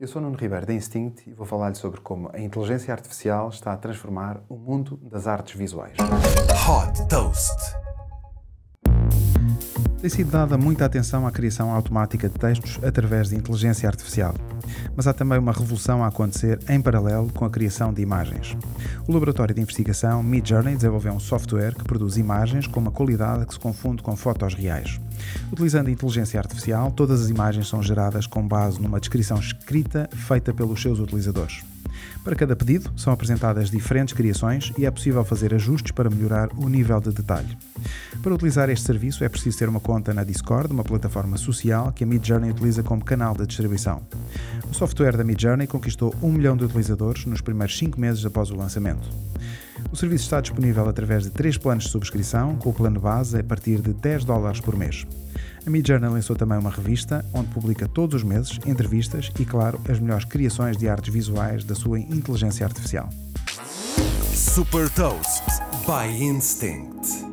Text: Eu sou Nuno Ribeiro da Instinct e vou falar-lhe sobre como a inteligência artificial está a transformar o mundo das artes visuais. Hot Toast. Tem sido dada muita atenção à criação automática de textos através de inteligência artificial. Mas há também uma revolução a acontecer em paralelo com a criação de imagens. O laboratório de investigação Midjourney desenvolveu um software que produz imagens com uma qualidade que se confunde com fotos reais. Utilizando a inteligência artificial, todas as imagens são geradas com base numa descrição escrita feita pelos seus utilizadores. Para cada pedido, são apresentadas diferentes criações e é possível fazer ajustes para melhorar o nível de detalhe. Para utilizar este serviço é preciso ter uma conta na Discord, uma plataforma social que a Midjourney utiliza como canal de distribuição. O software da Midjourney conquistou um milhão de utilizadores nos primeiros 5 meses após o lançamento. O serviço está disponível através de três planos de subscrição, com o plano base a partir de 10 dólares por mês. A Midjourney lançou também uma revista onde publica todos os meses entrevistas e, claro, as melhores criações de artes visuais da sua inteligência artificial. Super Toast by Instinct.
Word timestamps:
Eu 0.00 0.08
sou 0.08 0.22
Nuno 0.22 0.34
Ribeiro 0.34 0.64
da 0.64 0.72
Instinct 0.72 1.28
e 1.28 1.34
vou 1.34 1.44
falar-lhe 1.44 1.74
sobre 1.74 2.00
como 2.00 2.30
a 2.32 2.40
inteligência 2.40 2.90
artificial 2.90 3.50
está 3.50 3.74
a 3.74 3.76
transformar 3.76 4.40
o 4.48 4.56
mundo 4.56 4.96
das 5.02 5.26
artes 5.26 5.54
visuais. 5.54 5.94
Hot 6.66 7.06
Toast. 7.06 7.79
Tem 10.00 10.08
sido 10.08 10.30
dada 10.30 10.56
muita 10.56 10.86
atenção 10.86 11.26
à 11.26 11.30
criação 11.30 11.70
automática 11.70 12.26
de 12.26 12.34
textos 12.34 12.82
através 12.82 13.28
de 13.28 13.36
inteligência 13.36 13.86
artificial. 13.86 14.34
Mas 14.96 15.06
há 15.06 15.12
também 15.12 15.38
uma 15.38 15.52
revolução 15.52 16.02
a 16.02 16.06
acontecer 16.06 16.58
em 16.70 16.80
paralelo 16.80 17.30
com 17.34 17.44
a 17.44 17.50
criação 17.50 17.92
de 17.92 18.00
imagens. 18.00 18.56
O 19.06 19.12
laboratório 19.12 19.54
de 19.54 19.60
investigação 19.60 20.22
Midjourney 20.22 20.74
desenvolveu 20.74 21.12
um 21.12 21.20
software 21.20 21.74
que 21.74 21.84
produz 21.84 22.16
imagens 22.16 22.66
com 22.66 22.80
uma 22.80 22.90
qualidade 22.90 23.44
que 23.44 23.52
se 23.52 23.60
confunde 23.60 24.02
com 24.02 24.16
fotos 24.16 24.54
reais. 24.54 24.98
Utilizando 25.52 25.88
a 25.88 25.90
inteligência 25.90 26.40
artificial, 26.40 26.90
todas 26.90 27.20
as 27.20 27.28
imagens 27.28 27.68
são 27.68 27.82
geradas 27.82 28.26
com 28.26 28.48
base 28.48 28.80
numa 28.80 29.00
descrição 29.00 29.38
escrita 29.38 30.08
feita 30.14 30.54
pelos 30.54 30.80
seus 30.80 30.98
utilizadores. 30.98 31.62
Para 32.24 32.36
cada 32.36 32.56
pedido, 32.56 32.90
são 32.96 33.12
apresentadas 33.12 33.70
diferentes 33.70 34.14
criações 34.14 34.72
e 34.78 34.86
é 34.86 34.90
possível 34.90 35.22
fazer 35.26 35.52
ajustes 35.54 35.92
para 35.92 36.08
melhorar 36.08 36.48
o 36.56 36.70
nível 36.70 37.00
de 37.00 37.12
detalhe. 37.12 37.54
Para 38.22 38.34
utilizar 38.34 38.68
este 38.68 38.84
serviço 38.84 39.24
é 39.24 39.28
preciso 39.30 39.58
ter 39.58 39.68
uma 39.68 39.80
conta 39.80 40.12
na 40.12 40.24
Discord, 40.24 40.70
uma 40.70 40.84
plataforma 40.84 41.38
social 41.38 41.90
que 41.90 42.04
a 42.04 42.06
Midjourney 42.06 42.50
utiliza 42.50 42.82
como 42.82 43.02
canal 43.02 43.34
de 43.34 43.46
distribuição. 43.46 44.02
O 44.70 44.74
software 44.74 45.16
da 45.16 45.24
Midjourney 45.24 45.66
conquistou 45.66 46.14
um 46.22 46.30
milhão 46.30 46.54
de 46.54 46.64
utilizadores 46.64 47.24
nos 47.24 47.40
primeiros 47.40 47.78
5 47.78 47.98
meses 47.98 48.24
após 48.26 48.50
o 48.50 48.56
lançamento. 48.56 49.08
O 49.90 49.96
serviço 49.96 50.24
está 50.24 50.38
disponível 50.38 50.86
através 50.86 51.22
de 51.22 51.30
três 51.30 51.56
planos 51.56 51.84
de 51.84 51.90
subscrição, 51.90 52.56
com 52.56 52.68
o 52.68 52.74
plano 52.74 53.00
base 53.00 53.38
a 53.38 53.42
partir 53.42 53.80
de 53.80 53.94
10 53.94 54.24
dólares 54.24 54.60
por 54.60 54.76
mês. 54.76 55.06
A 55.66 55.70
Midjourney 55.70 56.10
lançou 56.10 56.36
também 56.36 56.58
uma 56.58 56.70
revista 56.70 57.24
onde 57.32 57.48
publica 57.48 57.88
todos 57.88 58.16
os 58.16 58.22
meses 58.22 58.58
entrevistas 58.66 59.30
e, 59.38 59.46
claro, 59.46 59.80
as 59.88 59.98
melhores 59.98 60.26
criações 60.26 60.76
de 60.76 60.90
artes 60.90 61.12
visuais 61.12 61.64
da 61.64 61.74
sua 61.74 61.98
inteligência 61.98 62.66
artificial. 62.66 63.08
Super 64.34 64.90
Toast 64.90 65.42
by 65.86 66.22
Instinct. 66.22 67.29